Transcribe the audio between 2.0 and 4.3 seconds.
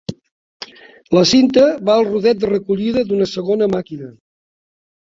rodet de recollida d'una segona màquina.